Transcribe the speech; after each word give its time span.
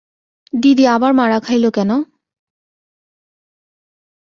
দিদি 0.53 0.85
আবার 0.87 1.11
মারা 1.13 1.37
খাইল 1.39 1.65
কেন? 1.69 1.91